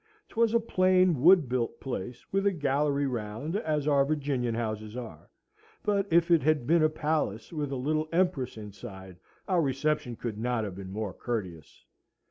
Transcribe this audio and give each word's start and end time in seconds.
'Twas 0.29 0.51
a 0.51 0.59
plain, 0.59 1.21
wood 1.21 1.47
built 1.47 1.79
place, 1.79 2.25
with 2.31 2.47
a 2.47 2.51
gallery 2.51 3.05
round, 3.05 3.55
as 3.57 3.87
our 3.87 4.03
Virginian 4.03 4.55
houses 4.55 4.97
are; 4.97 5.29
but 5.83 6.07
if 6.11 6.31
it 6.31 6.41
had 6.41 6.65
been 6.65 6.81
a 6.81 6.89
palace, 6.89 7.53
with 7.53 7.71
a 7.71 7.75
little 7.75 8.09
empress 8.11 8.57
inside, 8.57 9.17
our 9.47 9.61
reception 9.61 10.15
could 10.15 10.39
not 10.39 10.63
have 10.63 10.73
been 10.73 10.89
more 10.89 11.13
courteous. 11.13 11.85